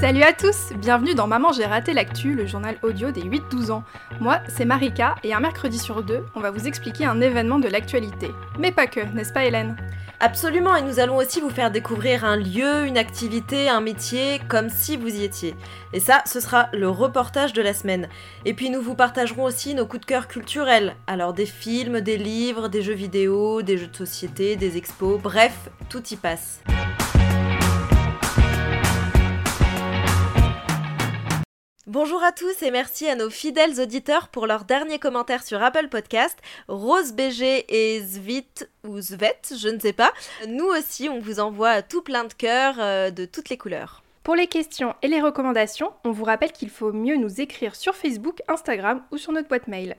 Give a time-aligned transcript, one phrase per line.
[0.00, 3.84] Salut à tous, bienvenue dans Maman j'ai raté l'actu, le journal audio des 8-12 ans.
[4.18, 7.68] Moi, c'est Marika et un mercredi sur deux, on va vous expliquer un événement de
[7.68, 8.32] l'actualité.
[8.58, 9.76] Mais pas que, n'est-ce pas Hélène?
[10.22, 14.68] Absolument, et nous allons aussi vous faire découvrir un lieu, une activité, un métier, comme
[14.68, 15.54] si vous y étiez.
[15.94, 18.06] Et ça, ce sera le reportage de la semaine.
[18.44, 20.94] Et puis nous vous partagerons aussi nos coups de cœur culturels.
[21.06, 25.70] Alors des films, des livres, des jeux vidéo, des jeux de société, des expos, bref,
[25.88, 26.60] tout y passe.
[31.86, 35.88] Bonjour à tous et merci à nos fidèles auditeurs pour leurs derniers commentaires sur Apple
[35.88, 36.38] Podcast.
[36.68, 40.12] Rose BG et Svit ou Svet, je ne sais pas.
[40.46, 44.02] Nous aussi, on vous envoie tout plein de cœurs euh, de toutes les couleurs.
[44.24, 47.96] Pour les questions et les recommandations, on vous rappelle qu'il faut mieux nous écrire sur
[47.96, 49.96] Facebook, Instagram ou sur notre boîte mail.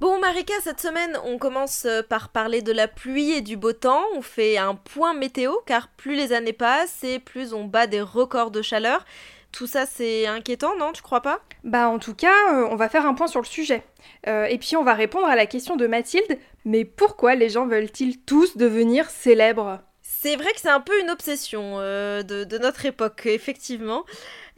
[0.00, 3.74] Bon Marika, cette semaine on commence euh, par parler de la pluie et du beau
[3.74, 4.04] temps.
[4.14, 8.00] On fait un point météo car plus les années passent et plus on bat des
[8.00, 9.04] records de chaleur.
[9.52, 10.92] Tout ça, c'est inquiétant, non?
[10.92, 11.40] Tu crois pas?
[11.64, 13.82] Bah, en tout cas, euh, on va faire un point sur le sujet.
[14.26, 17.66] Euh, et puis, on va répondre à la question de Mathilde mais pourquoi les gens
[17.66, 19.80] veulent-ils tous devenir célèbres?
[20.02, 24.04] C'est vrai que c'est un peu une obsession euh, de, de, notre époque, effectivement.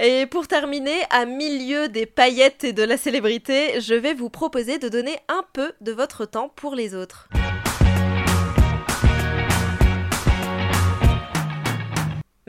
[0.01, 4.79] Et pour terminer, à milieu des paillettes et de la célébrité, je vais vous proposer
[4.79, 7.29] de donner un peu de votre temps pour les autres.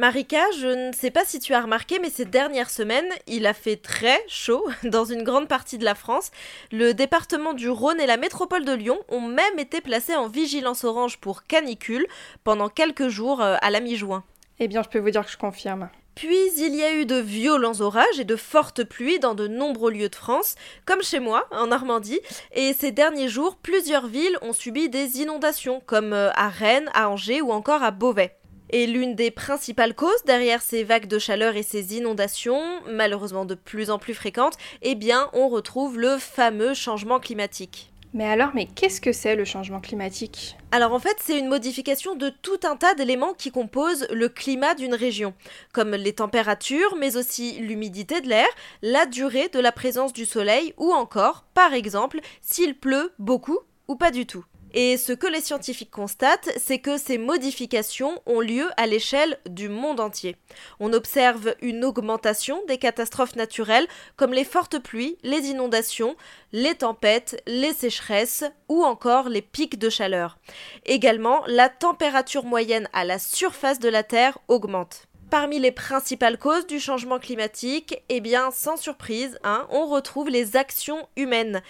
[0.02, 3.54] Marika, je ne sais pas si tu as remarqué, mais ces dernières semaines, il a
[3.54, 6.32] fait très chaud dans une grande partie de la France.
[6.72, 10.86] Le département du Rhône et la métropole de Lyon ont même été placés en vigilance
[10.86, 12.08] orange pour canicule
[12.44, 14.24] pendant quelques jours euh, à la mi-juin.
[14.58, 15.88] Eh bien, je peux vous dire que je confirme.
[16.16, 19.92] Puis il y a eu de violents orages et de fortes pluies dans de nombreux
[19.92, 20.56] lieux de France,
[20.88, 22.22] comme chez moi, en Normandie,
[22.54, 27.08] et ces derniers jours, plusieurs villes ont subi des inondations, comme euh, à Rennes, à
[27.08, 28.36] Angers ou encore à Beauvais.
[28.74, 33.56] Et l'une des principales causes derrière ces vagues de chaleur et ces inondations, malheureusement de
[33.56, 37.92] plus en plus fréquentes, eh bien, on retrouve le fameux changement climatique.
[38.14, 40.58] Mais alors, mais qu'est-ce que c'est le changement climatique?
[40.72, 44.74] Alors en fait, c'est une modification de tout un tas d'éléments qui composent le climat
[44.74, 45.34] d'une région,
[45.74, 48.48] comme les températures, mais aussi l'humidité de l'air,
[48.82, 53.96] la durée de la présence du soleil, ou encore, par exemple, s'il pleut beaucoup ou
[53.96, 54.46] pas du tout.
[54.74, 59.70] Et ce que les scientifiques constatent, c'est que ces modifications ont lieu à l'échelle du
[59.70, 60.38] monde entier.
[60.80, 66.16] On observe une augmentation des catastrophes naturelles comme les fortes pluies, les inondations,
[66.54, 70.38] les tempêtes, les sécheresses ou encore les pics de chaleur.
[70.86, 75.08] Également, la température moyenne à la surface de la Terre augmente.
[75.32, 80.58] Parmi les principales causes du changement climatique, eh bien, sans surprise, hein, on retrouve les
[80.58, 81.62] actions humaines.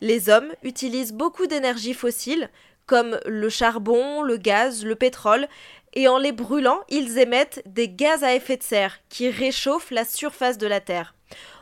[0.00, 2.48] Les hommes utilisent beaucoup d'énergie fossile,
[2.86, 5.48] comme le charbon, le gaz, le pétrole,
[5.92, 10.06] et en les brûlant, ils émettent des gaz à effet de serre qui réchauffent la
[10.06, 11.14] surface de la Terre.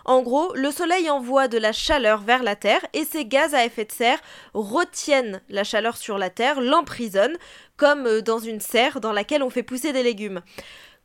[0.04, 3.64] En gros, le Soleil envoie de la chaleur vers la Terre et ces gaz à
[3.64, 4.20] effet de serre
[4.54, 7.36] retiennent la chaleur sur la Terre, l'emprisonnent,
[7.76, 10.40] comme dans une serre dans laquelle on fait pousser des légumes.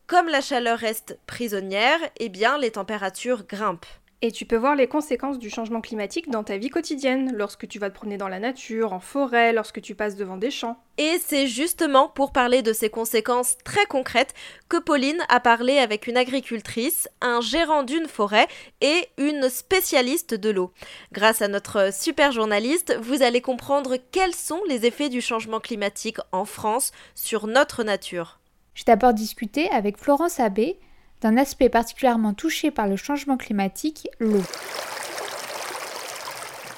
[0.06, 3.86] Comme la chaleur reste prisonnière, eh bien les températures grimpent.
[4.22, 7.78] Et tu peux voir les conséquences du changement climatique dans ta vie quotidienne, lorsque tu
[7.78, 10.78] vas te promener dans la nature, en forêt, lorsque tu passes devant des champs.
[10.98, 14.34] Et c'est justement pour parler de ces conséquences très concrètes
[14.70, 18.48] que Pauline a parlé avec une agricultrice, un gérant d'une forêt
[18.80, 20.72] et une spécialiste de l'eau.
[21.12, 26.20] Grâce à notre super journaliste, vous allez comprendre quels sont les effets du changement climatique
[26.32, 28.40] en France sur notre nature.
[28.76, 30.78] J'ai d'abord discuté avec Florence Abbé
[31.22, 34.42] d'un aspect particulièrement touché par le changement climatique, l'eau.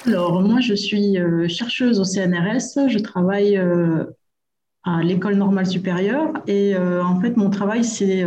[0.06, 2.88] Alors, moi, je suis euh, chercheuse au CNRS.
[2.88, 4.04] Je travaille euh,
[4.84, 6.32] à l'école normale supérieure.
[6.46, 8.24] Et euh, en fait, mon travail, c'est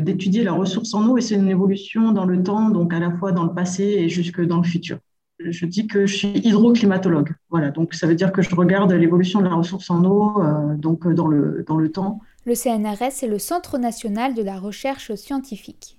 [0.00, 3.10] d'étudier la ressource en eau et c'est une évolution dans le temps, donc à la
[3.10, 4.98] fois dans le passé et jusque dans le futur.
[5.40, 7.34] Je dis que je suis hydroclimatologue.
[7.50, 10.40] Voilà, donc ça veut dire que je regarde l'évolution de la ressource en eau
[10.76, 15.14] donc dans le, dans le temps le CNRS est le Centre national de la recherche
[15.14, 15.96] scientifique.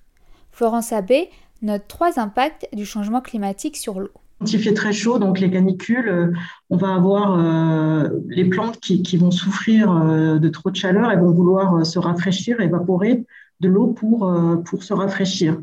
[0.52, 1.30] Florence Abbé
[1.62, 4.12] note trois impacts du changement climatique sur l'eau.
[4.40, 6.32] Quand il fait très chaud, donc les canicules, euh,
[6.70, 11.16] on va avoir euh, les plantes qui, vont souffrir euh, de trop de chaleur et
[11.16, 13.26] vont vouloir se rafraîchir, évaporer
[13.62, 14.30] de l'eau pour,
[14.66, 15.58] pour se rafraîchir.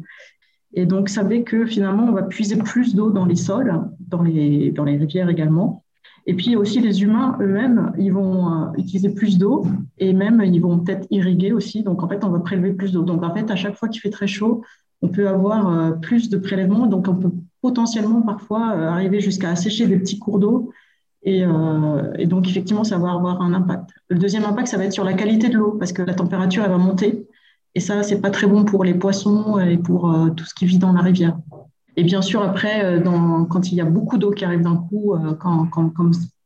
[0.73, 4.23] Et donc, ça fait que finalement, on va puiser plus d'eau dans les sols, dans
[4.23, 5.85] les, dans les rivières également.
[6.26, 9.64] Et puis aussi les humains eux-mêmes, ils vont euh, utiliser plus d'eau
[9.99, 11.82] et même ils vont peut-être irriguer aussi.
[11.82, 13.02] Donc en fait, on va prélever plus d'eau.
[13.02, 14.62] Donc en fait, à chaque fois qu'il fait très chaud,
[15.02, 16.87] on peut avoir euh, plus de prélèvements.
[16.87, 17.32] Donc on peut
[17.62, 20.72] potentiellement parfois euh, arriver jusqu'à assécher des petits cours d'eau
[21.22, 21.44] Et,
[22.26, 23.90] donc, effectivement, ça va avoir un impact.
[24.08, 26.64] Le deuxième impact, ça va être sur la qualité de l'eau, parce que la température,
[26.64, 27.26] elle va monter.
[27.75, 30.00] Et ça, c'est pas très bon pour les poissons et pour
[30.37, 31.37] tout ce qui vit dans la rivière.
[31.97, 35.15] Et bien sûr, après, dans, quand il y a beaucoup d'eau qui arrive d'un coup,
[35.39, 35.67] quand,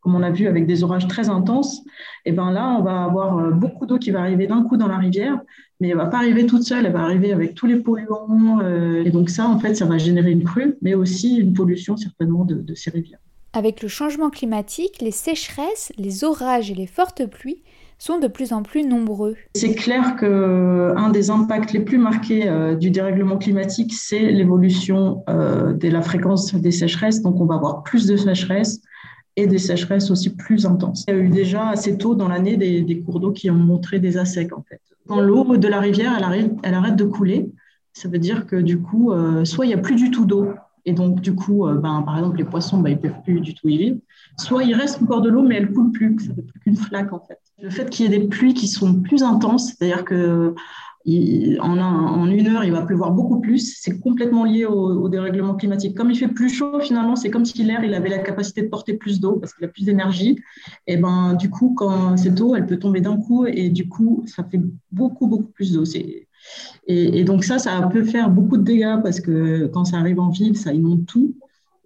[0.05, 1.83] comme on l'a vu avec des orages très intenses,
[2.25, 4.87] et ben là, on va avoir euh, beaucoup d'eau qui va arriver d'un coup dans
[4.87, 5.41] la rivière,
[5.81, 8.61] mais elle va pas arriver toute seule, elle va arriver avec tous les polluants.
[8.63, 11.97] Euh, et donc ça, en fait, ça va générer une crue, mais aussi une pollution
[11.97, 13.19] certainement de ces rivières.
[13.55, 17.63] Avec le changement climatique, les sécheresses, les orages et les fortes pluies
[17.99, 19.37] sont de plus en plus nombreux.
[19.55, 25.89] C'est clair qu'un des impacts les plus marqués euh, du dérèglement climatique, c'est l'évolution de
[25.89, 27.23] la fréquence des sécheresses.
[27.23, 28.81] Donc on va avoir plus de sécheresses,
[29.37, 31.05] et des sécheresses aussi plus intenses.
[31.09, 33.99] Il y a eu déjà assez tôt dans l'année des, cours d'eau qui ont montré
[33.99, 34.81] des assecs en fait.
[35.07, 37.51] Quand l'eau de la rivière elle arrête, de couler,
[37.93, 40.51] ça veut dire que du coup, euh, soit il n'y a plus du tout d'eau,
[40.87, 43.41] et donc du coup, euh, ben, par exemple, les poissons, ben, ils ne peuvent plus
[43.41, 43.99] du tout y vivre,
[44.39, 46.77] soit il reste encore de l'eau, mais elle coule plus, ça ne fait plus qu'une
[46.77, 47.39] flaque en fait.
[47.63, 50.55] Le fait qu'il y ait des pluies qui sont plus intenses, c'est-à-dire que
[51.61, 53.77] en, une heure, il va pleuvoir beaucoup plus.
[53.79, 55.97] C'est complètement lié au, dérèglement climatique.
[55.97, 58.69] Comme il fait plus chaud, finalement, c'est comme si l'air il avait la capacité de
[58.69, 60.39] porter plus d'eau parce qu'il a plus d'énergie.
[60.87, 64.25] Et ben, du coup, quand cette eau, elle peut tomber d'un coup et du coup,
[64.27, 64.61] ça fait
[64.91, 65.85] beaucoup, beaucoup plus d'eau.
[66.87, 70.21] Et, et, donc ça, ça peut faire beaucoup de dégâts parce que quand ça arrive
[70.21, 71.35] en ville, ça inonde tout.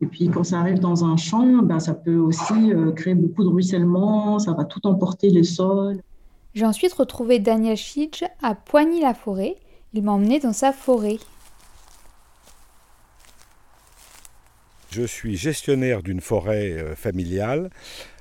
[0.01, 3.43] Et puis quand ça arrive dans un champ, ben, ça peut aussi euh, créer beaucoup
[3.43, 6.01] de ruissellement, ça va tout emporter les sols.
[6.55, 9.57] J'ai ensuite retrouvé Daniel Schidge à Poigny-la-Forêt.
[9.93, 11.19] Il m'a emmené dans sa forêt.
[14.91, 17.71] Je suis gestionnaire d'une forêt euh, familiale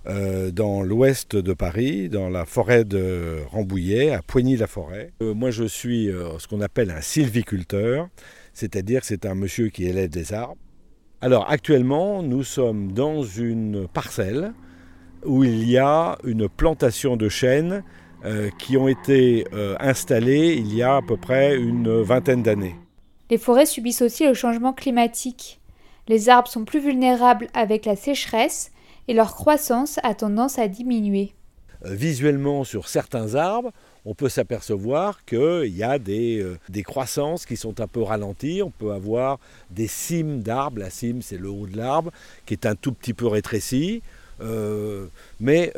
[0.07, 5.11] euh, dans l'ouest de Paris, dans la forêt de Rambouillet, à Poigny-la-Forêt.
[5.21, 6.09] Euh, moi, je suis
[6.39, 8.07] ce qu'on appelle un sylviculteur,
[8.53, 10.57] c'est-à-dire c'est un monsieur qui élève des arbres.
[11.21, 14.53] Alors, actuellement, nous sommes dans une parcelle
[15.25, 17.83] où il y a une plantation de chênes
[18.25, 22.75] euh, qui ont été euh, installés il y a à peu près une vingtaine d'années.
[23.29, 25.59] Les forêts subissent aussi le changement climatique.
[26.07, 28.71] Les arbres sont plus vulnérables avec la sécheresse
[29.07, 31.33] et leur croissance a tendance à diminuer.
[31.85, 33.71] Euh, visuellement, sur certains arbres,
[34.05, 38.61] on peut s'apercevoir qu'il y a des, des, croissances qui sont un peu ralenties.
[38.63, 39.37] On peut avoir
[39.69, 40.79] des cimes d'arbres.
[40.79, 42.11] La cime, c'est le haut de l'arbre,
[42.45, 44.01] qui est un tout petit peu rétréci.
[45.41, 45.73] mais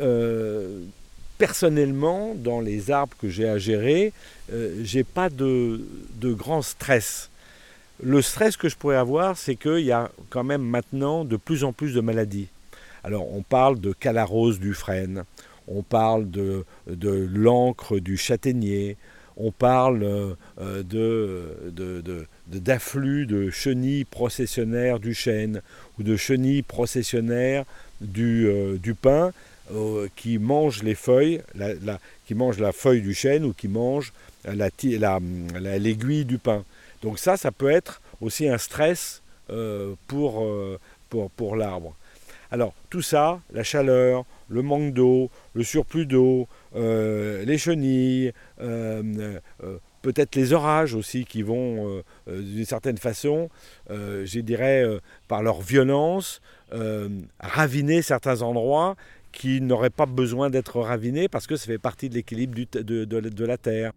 [1.40, 4.12] personnellement, dans les arbres que j'ai à gérer,
[4.52, 5.80] euh, j'ai pas de,
[6.22, 7.30] grand stress.
[8.02, 11.64] Le stress que je pourrais avoir, c'est qu'il y a quand même maintenant de plus
[11.64, 12.48] en plus de maladies.
[13.04, 15.24] Alors, on parle de calarose du frêne,
[15.68, 18.96] on parle de, l'encre du châtaignier,
[19.36, 25.62] on parle euh, de, d'afflux de, chenilles processionnaires du chêne
[25.98, 27.64] ou de chenilles processionnaires
[28.00, 29.32] du, euh, du pin
[30.16, 31.42] qui mangent les feuilles,
[32.26, 34.12] qui mangent la feuille du chêne ou qui mangent
[34.44, 35.20] l'aiguille la,
[36.24, 36.64] du pain.
[37.02, 40.76] Donc ça, ça peut être aussi un stress euh, euh,
[41.08, 41.94] pour l'arbre.
[42.50, 48.32] Alors tout ça, la chaleur, le manque d'eau, le surplus d'eau, euh, les chenilles,
[50.02, 53.50] peut-être les orages aussi qui vont d'une certaine façon,
[53.88, 54.84] je dirais,
[55.28, 56.40] par leur violence,
[57.40, 58.96] raviner certains endroits
[59.32, 63.44] qui n'aurait pas besoin d'être raviné parce que ça fait partie de l'équilibre de, de,
[63.44, 63.92] la Terre.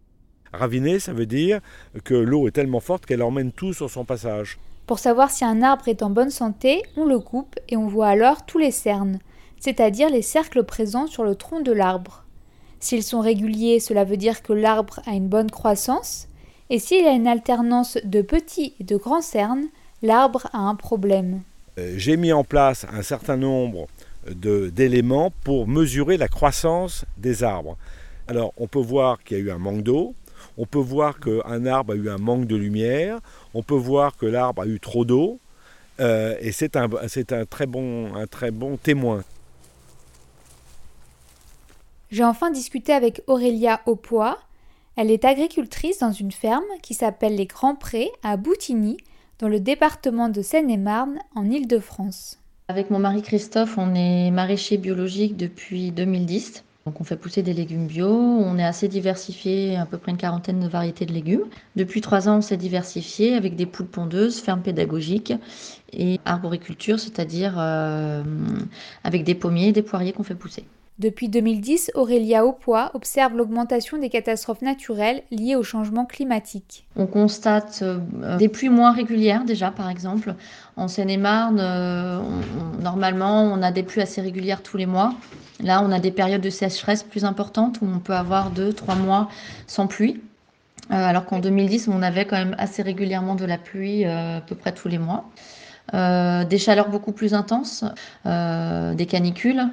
[0.52, 1.60] Raviner, ça veut dire
[2.04, 4.58] que l'eau est tellement forte qu'elle emmène tout sur son passage.
[4.86, 8.08] Pour savoir si un arbre est en bonne santé, on le coupe et on voit
[8.08, 9.18] alors tous les cernes,
[9.58, 12.24] c'est-à-dire les cercles présents sur le tronc de l'arbre.
[12.80, 16.28] S'ils sont réguliers, cela veut dire que l'arbre a une bonne croissance,
[16.68, 19.64] et s'il a une alternance de petits et de grands cernes,
[20.02, 21.40] l'arbre a un problème.
[21.78, 23.86] Euh, j'ai mis en place un certain nombre
[24.26, 27.76] d'éléments pour mesurer la croissance des arbres.
[28.28, 30.14] Alors on peut voir qu'il y a eu un manque d'eau,
[30.56, 33.20] on peut voir qu'un arbre a eu un manque de lumière,
[33.54, 35.38] on peut voir que l'arbre a eu trop d'eau,
[36.00, 39.22] euh, et c'est un, un, très bon, un très bon témoin.
[42.10, 44.38] J'ai enfin discuté avec Aurélia Aupois.
[44.96, 48.98] Elle est agricultrice dans une ferme qui s'appelle les Grands Prés à Boutigny,
[49.40, 52.38] dans le département de Seine-et-Marne, en Île-de-France.
[52.68, 56.64] Avec mon mari Christophe, on est maraîcher biologique depuis 2010.
[56.86, 60.18] Donc on fait pousser des légumes bio, on est assez diversifié, à peu près une
[60.18, 61.44] quarantaine de variétés de légumes.
[61.76, 65.32] Depuis trois ans, on s'est diversifié avec des poules pondeuses, fermes pédagogiques
[65.94, 68.22] et arboriculture, c'est-à-dire euh,
[69.02, 70.66] avec des pommiers et des poiriers qu'on fait pousser.
[71.00, 76.86] Depuis 2010, Aurélia Aupois observe l'augmentation des catastrophes naturelles liées au changement climatique.
[76.94, 80.36] On constate euh, des pluies moins régulières déjà, par exemple.
[80.76, 82.20] En Seine-et-Marne, euh,
[82.80, 85.14] normalement, on a des pluies assez régulières tous les mois.
[85.60, 88.94] Là, on a des périodes de sécheresse plus importantes où on peut avoir deux, trois
[88.94, 89.28] mois
[89.66, 90.22] sans pluie.
[90.92, 94.54] Euh, alors qu'en 2010, on avait quand même assez régulièrement de la pluie à peu
[94.54, 95.24] près tous les mois.
[95.92, 97.84] des chaleurs beaucoup plus intenses,
[98.24, 99.70] des canicules.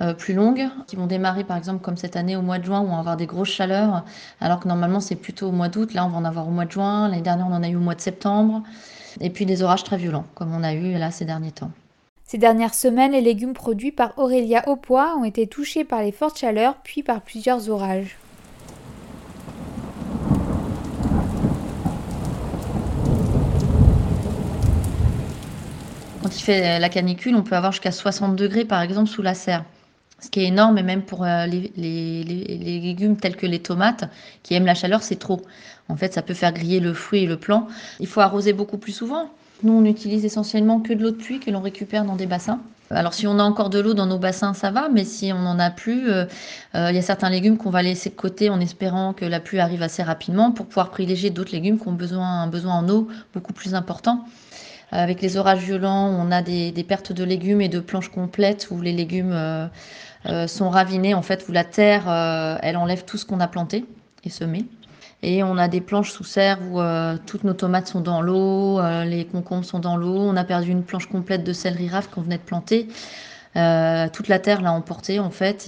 [0.00, 2.80] Euh, plus longues, qui vont démarrer par exemple comme cette année au mois de juin
[2.80, 4.04] où on va avoir des grosses chaleurs,
[4.40, 5.94] alors que normalement c'est plutôt au mois d'août.
[5.94, 7.08] Là, on va en avoir au mois de juin.
[7.08, 8.64] L'année dernière, on en a eu au mois de septembre.
[9.20, 11.70] Et puis des orages très violents, comme on a eu là ces derniers temps.
[12.24, 16.38] Ces dernières semaines, les légumes produits par Aurélia Aupois ont été touchés par les fortes
[16.38, 18.18] chaleurs, puis par plusieurs orages.
[26.20, 29.34] Quand il fait la canicule, on peut avoir jusqu'à 60 degrés par exemple sous la
[29.34, 29.64] serre
[30.24, 31.70] ce qui est énorme, et même pour euh, les,
[32.24, 34.04] légumes tels que les tomates,
[34.42, 35.42] qui aiment la chaleur, c'est trop.
[35.88, 37.68] En fait, ça peut faire griller le fruit et le plant.
[38.00, 39.30] Il faut arroser beaucoup plus souvent.
[39.62, 42.60] Nous, on utilise essentiellement que de l'eau de pluie que l'on récupère dans des bassins.
[42.90, 45.40] Alors si on a encore de l'eau dans nos bassins, ça va, mais si on
[45.40, 46.26] n'en a plus, euh,
[46.74, 49.40] euh, il y a certains légumes qu'on va laisser de côté en espérant que la
[49.40, 52.88] pluie arrive assez rapidement pour pouvoir privilégier d'autres légumes qui ont besoin, un besoin en
[52.90, 54.26] eau beaucoup plus important.
[54.94, 58.80] Avec les orages violents, on a des, pertes de légumes et de planches complètes où
[58.80, 59.66] les légumes euh,
[60.26, 63.48] euh, sont ravinés, en fait, où la terre, euh, elle enlève tout ce qu'on a
[63.48, 63.84] planté
[64.22, 64.66] et semé.
[65.24, 66.80] Et on a des planches sous serre où
[67.26, 70.18] toutes nos tomates sont dans l'eau, les concombres sont dans l'eau.
[70.18, 72.88] On a perdu une planche complète de céleri rave qu'on venait de planter.
[74.12, 75.66] toute la terre l'a emporté en fait.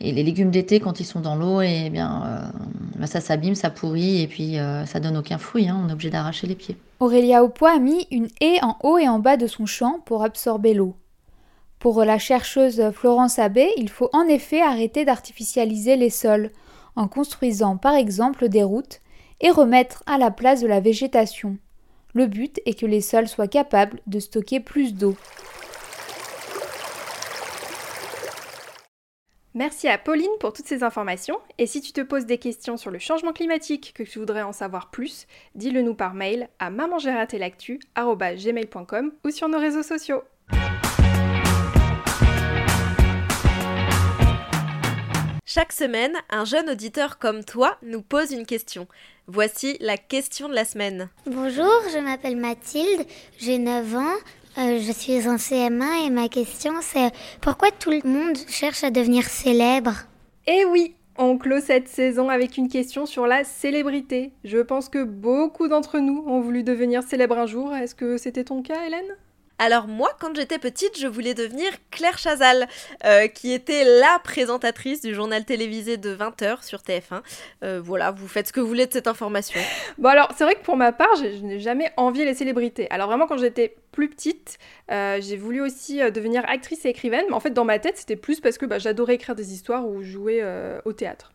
[0.00, 2.50] Et les légumes d'été, quand ils sont dans l'eau, et eh bien,
[2.96, 5.68] bah, ça s'abîme, ça pourrit et puis ça donne aucun fruit.
[5.68, 5.80] Hein.
[5.82, 6.76] on est obligé d'arracher les pieds.
[7.00, 10.22] Aurélia Aupois a mis une haie en haut et en bas de son champ pour
[10.22, 10.96] absorber l'eau.
[11.78, 16.50] Pour la chercheuse Florence Abbé, il faut en effet arrêter d'artificialiser les sols,
[16.94, 19.00] en construisant par exemple des routes,
[19.40, 21.58] et remettre à la place de la végétation.
[22.14, 25.14] Le but est que les sols soient capables de stocker plus d'eau.
[29.56, 31.38] Merci à Pauline pour toutes ces informations.
[31.56, 34.52] Et si tu te poses des questions sur le changement climatique, que tu voudrais en
[34.52, 40.22] savoir plus, dis-le nous par mail à mamangératelactu.com ou sur nos réseaux sociaux.
[45.46, 48.86] Chaque semaine, un jeune auditeur comme toi nous pose une question.
[49.26, 51.08] Voici la question de la semaine.
[51.24, 53.06] Bonjour, je m'appelle Mathilde,
[53.38, 54.16] j'ai 9 ans,
[54.58, 57.10] euh, je suis en CM1 et ma question c'est
[57.40, 60.06] pourquoi tout le monde cherche à devenir célèbre?
[60.46, 64.32] Eh oui, on clôt cette saison avec une question sur la célébrité.
[64.44, 67.74] Je pense que beaucoup d'entre nous ont voulu devenir célèbres un jour.
[67.74, 69.16] Est-ce que c'était ton cas, Hélène?
[69.58, 72.68] Alors moi, quand j'étais petite, je voulais devenir Claire Chazal,
[73.04, 77.22] euh, qui était la présentatrice du journal télévisé de 20h sur TF1.
[77.62, 79.60] Euh, voilà, vous faites ce que vous voulez de cette information.
[79.98, 82.86] Bon alors, c'est vrai que pour ma part, je, n'ai jamais envié les célébrités.
[82.90, 84.58] Alors vraiment, quand j'étais plus petite,
[84.90, 88.16] euh, j'ai voulu aussi devenir actrice et écrivaine, mais en fait, dans ma tête, c'était
[88.16, 90.44] plus parce que bah, j'adorais écrire des histoires ou jouer
[90.84, 91.32] au théâtre.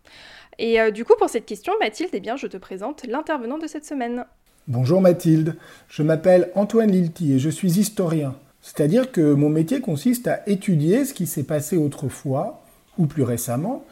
[0.59, 3.85] Et du coup, pour cette question, Mathilde, eh bien, je te présente l'intervenant de cette
[3.85, 4.25] semaine.
[4.71, 5.57] Bonjour Mathilde,
[5.89, 8.37] je m'appelle Antoine Lilti et je suis historien.
[8.61, 12.63] C'est-à-dire que mon métier consiste à étudier ce qui s'est passé autrefois,
[12.97, 13.83] ou plus récemment,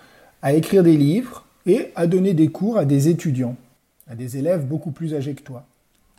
[0.42, 3.58] à écrire des livres et à donner des cours à des étudiants,
[4.10, 5.66] à des élèves beaucoup plus âgés que toi.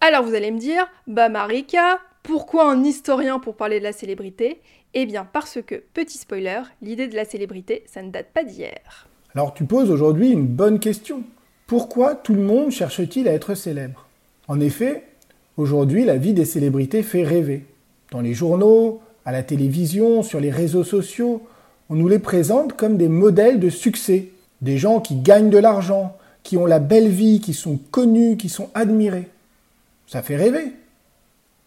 [0.02, 4.60] Alors vous allez me dire, bah Marika, pourquoi un historien pour parler de la célébrité?
[4.92, 9.08] Eh bien parce que, petit spoiler, l'idée de la célébrité, ça ne date pas d'hier.
[9.34, 11.22] Alors tu poses aujourd'hui une bonne question.
[11.66, 14.06] Pourquoi tout le monde cherche-t-il à être célèbre?
[14.50, 15.04] En effet,
[15.56, 17.66] aujourd'hui, la vie des célébrités fait rêver.
[18.10, 21.40] Dans les journaux, à la télévision, sur les réseaux sociaux,
[21.88, 24.30] on nous les présente comme des modèles de succès,
[24.60, 28.48] des gens qui gagnent de l'argent, qui ont la belle vie, qui sont connus, qui
[28.48, 29.28] sont admirés.
[30.08, 30.72] Ça fait rêver.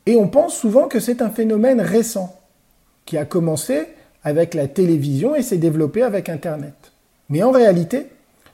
[0.06, 2.38] Et on pense souvent que c'est un phénomène récent,
[3.06, 3.88] qui a commencé
[4.26, 6.92] avec la télévision et s'est développé avec Internet.
[7.30, 8.08] Mais en réalité,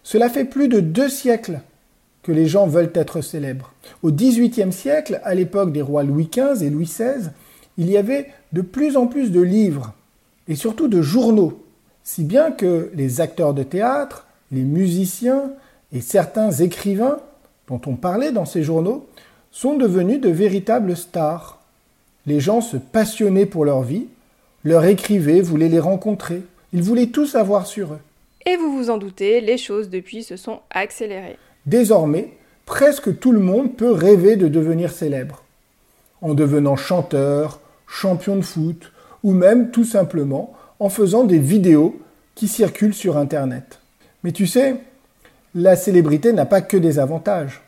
[0.04, 1.62] cela fait plus de deux siècles
[2.24, 3.74] que les gens veulent être célèbres.
[4.04, 7.30] Au XVIIIe siècle, à l'époque des rois Louis XV et Louis XVI,
[7.78, 9.94] il y avait de plus en plus de livres
[10.48, 11.64] et surtout de journaux,
[12.04, 15.52] si bien que les acteurs de théâtre, les musiciens
[15.94, 17.20] et certains écrivains
[17.68, 19.08] dont on parlait dans ces journaux
[19.52, 21.60] sont devenus de véritables stars.
[22.26, 24.08] Les gens se passionnaient pour leur vie,
[24.64, 26.42] leur écrivaient, voulaient les rencontrer,
[26.74, 28.00] ils voulaient tout savoir sur eux.
[28.46, 31.38] Et vous vous en doutez, les choses depuis se sont accélérées.
[31.66, 32.34] Désormais,
[32.66, 35.44] presque tout le monde peut rêver de devenir célèbre,
[36.22, 38.92] en devenant chanteur, champion de foot,
[39.24, 42.00] ou même tout simplement en faisant des vidéos
[42.36, 43.80] qui circulent sur Internet.
[44.24, 44.76] Mais tu sais,
[45.56, 47.62] la célébrité n'a pas que des avantages.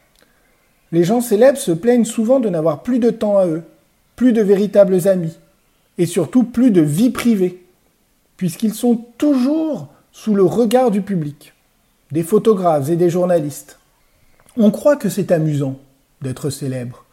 [0.92, 3.64] Les gens célèbres se plaignent souvent de n'avoir plus de temps à eux,
[4.16, 5.38] plus de véritables amis,
[5.98, 7.64] et surtout plus de vie privée,
[8.38, 11.54] puisqu'ils sont toujours sous le regard du public,
[12.12, 13.80] des photographes et des journalistes.
[14.58, 15.80] On croit que c'est amusant
[16.22, 17.06] d'être célèbre,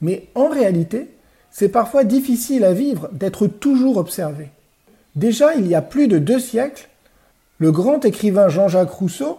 [0.00, 1.08] mais en réalité,
[1.50, 4.50] c'est parfois difficile à vivre d'être toujours observé.
[5.16, 6.88] Déjà, il y a plus de deux siècles,
[7.58, 9.38] le grand écrivain Jean-Jacques Rousseau,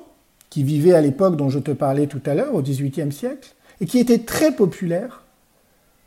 [0.49, 3.85] qui vivait à l'époque dont je te parlais tout à l'heure, au XVIIIe siècle, et
[3.85, 5.23] qui était très populaire,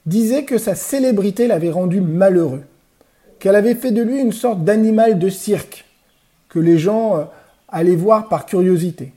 [0.07, 2.63] disait que sa célébrité l'avait rendu malheureux,
[3.39, 5.85] qu'elle avait fait de lui une sorte d'animal de cirque,
[6.49, 7.25] que les gens euh,
[7.69, 9.13] allaient voir par curiosité.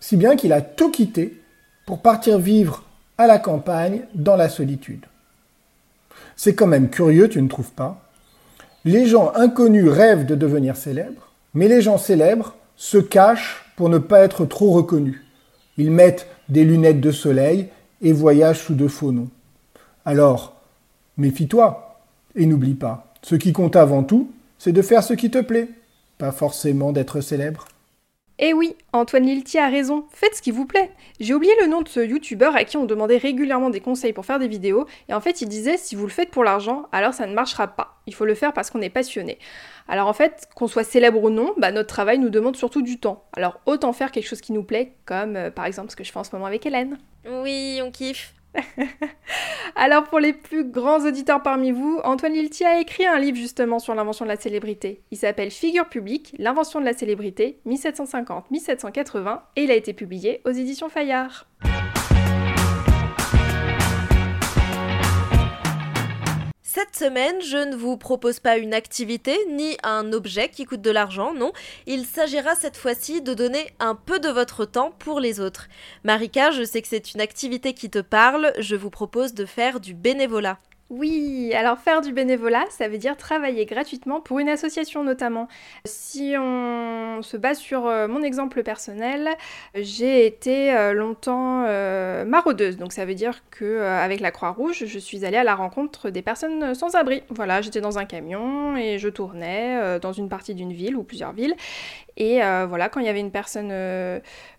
[0.00, 1.40] Si bien qu'il a tout quitté
[1.86, 2.82] pour partir vivre
[3.16, 5.06] à la campagne dans la solitude.
[6.36, 8.02] C'est quand même curieux, tu ne trouves pas?
[8.84, 13.98] Les gens inconnus rêvent de devenir célèbres, mais les gens célèbres se cachent pour ne
[13.98, 15.22] pas être trop reconnus.
[15.78, 17.68] Ils mettent des lunettes de soleil
[18.02, 19.30] et voyagent sous de faux noms.
[20.04, 20.56] Alors,
[21.16, 21.98] méfie-toi
[22.34, 25.68] et n'oublie pas, ce qui compte avant tout, c'est de faire ce qui te plaît,
[26.18, 27.66] pas forcément d'être célèbre.
[28.38, 30.90] Eh oui, Antoine Lilti a raison, faites ce qui vous plaît.
[31.20, 34.26] J'ai oublié le nom de ce youtubeur à qui on demandait régulièrement des conseils pour
[34.26, 37.14] faire des vidéos, et en fait il disait si vous le faites pour l'argent, alors
[37.14, 37.96] ça ne marchera pas.
[38.06, 39.38] Il faut le faire parce qu'on est passionné.
[39.88, 43.00] Alors en fait, qu'on soit célèbre ou non, bah, notre travail nous demande surtout du
[43.00, 43.24] temps.
[43.34, 46.12] Alors autant faire quelque chose qui nous plaît, comme euh, par exemple ce que je
[46.12, 46.98] fais en ce moment avec Hélène.
[47.24, 48.34] Oui, on kiffe.
[49.76, 53.78] Alors pour les plus grands auditeurs parmi vous, Antoine Lilti a écrit un livre justement
[53.78, 55.02] sur l'invention de la célébrité.
[55.10, 60.50] Il s'appelle Figure publique, l'invention de la célébrité, 1750-1780, et il a été publié aux
[60.50, 61.46] éditions Fayard.
[66.76, 70.90] Cette semaine, je ne vous propose pas une activité ni un objet qui coûte de
[70.90, 71.52] l'argent, non.
[71.86, 75.68] Il s'agira cette fois-ci de donner un peu de votre temps pour les autres.
[76.04, 79.80] Marika, je sais que c'est une activité qui te parle, je vous propose de faire
[79.80, 80.58] du bénévolat.
[80.88, 85.48] Oui, alors faire du bénévolat, ça veut dire travailler gratuitement pour une association notamment.
[85.84, 89.30] Si on se base sur euh, mon exemple personnel,
[89.74, 94.98] j'ai été euh, longtemps euh, maraudeuse, donc ça veut dire que avec la Croix-Rouge, je
[95.00, 97.24] suis allée à la rencontre des personnes sans abri.
[97.30, 101.32] Voilà, j'étais dans un camion et je tournais dans une partie d'une ville ou plusieurs
[101.32, 101.56] villes
[102.16, 103.72] et voilà, quand il y avait une personne,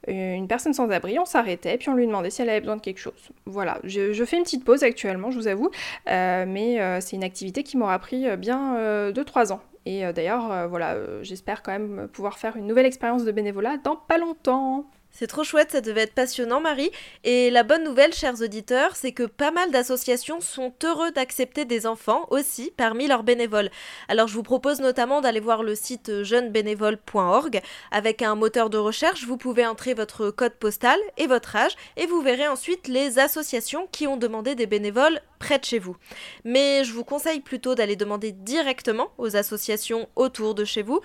[0.07, 2.81] une personne sans abri, on s'arrêtait, puis on lui demandait si elle avait besoin de
[2.81, 3.31] quelque chose.
[3.45, 5.69] Voilà, je, fais une petite pause actuellement, je vous avoue.
[6.09, 8.75] Euh, mais euh, c'est une activité qui m'aura pris euh, bien
[9.11, 9.61] 2-3 ans.
[9.85, 14.17] Et d'ailleurs, voilà, j'espère quand même pouvoir faire une nouvelle expérience de bénévolat dans pas
[14.17, 14.85] longtemps.
[15.19, 16.91] C'est trop chouette, ça devait être passionnant, Marie.
[17.23, 21.87] Et la bonne nouvelle, chers auditeurs, c'est que pas mal d'associations sont heureux d'accepter des
[21.87, 23.71] enfants aussi parmi leurs bénévoles.
[24.09, 27.61] Alors je vous propose notamment d'aller voir le site jeunebénévole.org.
[27.89, 32.05] Avec un moteur de recherche, vous pouvez entrer votre code postal et votre âge et
[32.05, 35.95] vous verrez ensuite les associations qui ont demandé des bénévoles près de chez vous.
[36.43, 41.01] Mais je vous conseille plutôt d'aller demander directement aux associations autour de chez vous.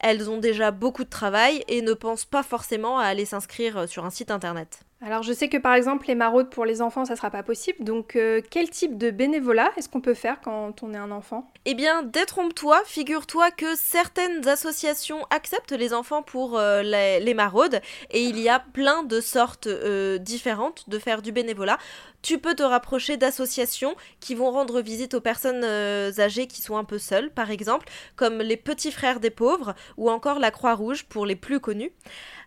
[0.00, 4.04] Elles ont déjà beaucoup de travail et ne pensent pas forcément à aller s'inscrire sur
[4.04, 4.80] un site internet.
[5.06, 7.84] Alors je sais que par exemple les maraudes pour les enfants ça sera pas possible,
[7.84, 11.52] donc euh, quel type de bénévolat est-ce qu'on peut faire quand on est un enfant?
[11.66, 18.22] Eh bien détrompe-toi, figure-toi que certaines associations acceptent les enfants pour euh, les, maraudes et
[18.22, 21.76] il y a plein de sortes euh, différentes de faire du bénévolat.
[22.22, 26.84] Tu peux te rapprocher d'associations qui vont rendre visite aux personnes âgées qui sont un
[26.84, 27.86] peu seules, par exemple,
[28.16, 31.92] comme les Petits Frères des Pauvres ou encore la Croix-Rouge pour les plus connus.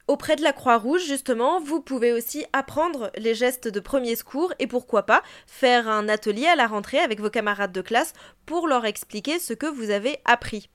[0.08, 4.65] Auprès de la Croix-Rouge, justement, vous pouvez aussi apprendre les gestes de premier secours et
[4.65, 8.13] pourquoi pas faire un atelier à la rentrée avec vos camarades de classe
[8.47, 10.69] pour leur expliquer ce que vous avez appris.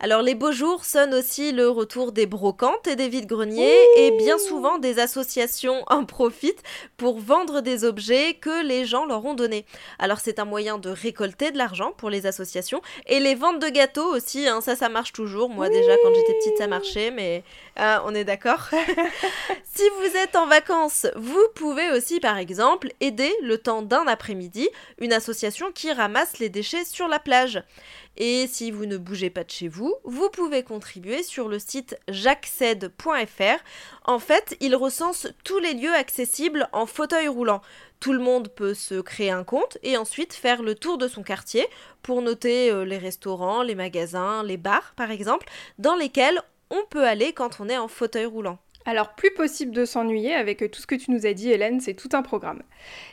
[0.00, 4.36] Alors les beaux jours sonnent aussi le retour des brocantes et des vides-greniers et bien
[4.36, 6.64] souvent des associations en profitent
[6.96, 9.64] pour vendre des objets que les gens leur ont donnés.
[10.00, 13.68] Alors c'est un moyen de récolter de l'argent pour les associations et les ventes de
[13.68, 15.48] gâteaux aussi, hein, ça ça marche toujours.
[15.48, 17.44] Moi déjà quand j'étais petite ça marchait mais
[17.76, 18.70] ah, on est d'accord.
[19.72, 24.68] si vous êtes en vacances, vous pouvez aussi par exemple aider le temps d'un après-midi
[24.98, 27.62] une association qui ramasse les déchets sur la plage.
[28.16, 31.96] Et si vous ne bougez pas de chez vous, vous pouvez contribuer sur le site
[32.08, 33.62] jacquesed.fr.
[34.04, 37.62] En fait, il recense tous les lieux accessibles en fauteuil roulant.
[38.00, 41.22] Tout le monde peut se créer un compte et ensuite faire le tour de son
[41.22, 41.66] quartier
[42.02, 45.46] pour noter euh, les restaurants, les magasins, les bars par exemple,
[45.78, 48.58] dans lesquels on peut aller quand on est en fauteuil roulant.
[48.84, 51.94] Alors, plus possible de s'ennuyer avec tout ce que tu nous as dit, Hélène, c'est
[51.94, 52.62] tout un programme.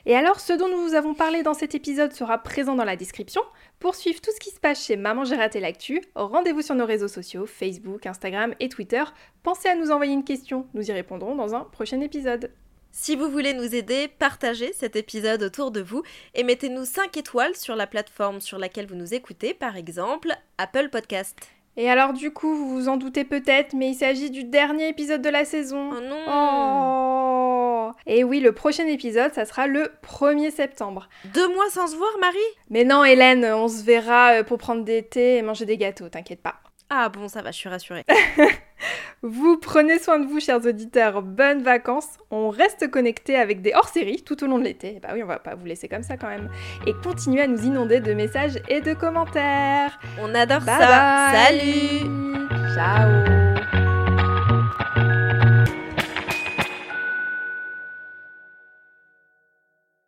[0.05, 2.95] Et alors, ce dont nous vous avons parlé dans cet épisode sera présent dans la
[2.95, 3.41] description.
[3.79, 6.85] Pour suivre tout ce qui se passe chez Maman J'ai raté l'actu, rendez-vous sur nos
[6.85, 9.03] réseaux sociaux, Facebook, Instagram et Twitter.
[9.43, 12.51] Pensez à nous envoyer une question, nous y répondrons dans un prochain épisode.
[12.91, 16.01] Si vous voulez nous aider, partagez cet épisode autour de vous
[16.33, 20.89] et mettez-nous 5 étoiles sur la plateforme sur laquelle vous nous écoutez, par exemple Apple
[20.89, 21.58] Podcast.
[21.81, 25.21] Et alors du coup, vous vous en doutez peut-être, mais il s'agit du dernier épisode
[25.21, 25.91] de la saison.
[25.93, 31.07] Oh non Oh Et oui, le prochain épisode, ça sera le 1er septembre.
[31.33, 32.37] Deux mois sans se voir, Marie?
[32.69, 36.09] Mais non, Hélène, on se verra euh, pour prendre des thés et manger des gâteaux,
[36.09, 36.55] t'inquiète pas.
[36.89, 38.03] Ah bon, ça va, je suis rassurée.
[39.21, 41.21] Vous prenez soin de vous, chers auditeurs.
[41.21, 42.07] Bonnes vacances.
[42.31, 44.99] On reste connecté avec des hors-séries tout au long de l'été.
[45.01, 46.49] Bah oui, on va pas vous laisser comme ça quand même.
[46.87, 49.99] Et continuez à nous inonder de messages et de commentaires.
[50.21, 51.31] On adore Bye ça.
[51.31, 51.59] bye.
[51.59, 53.58] Salut Ciao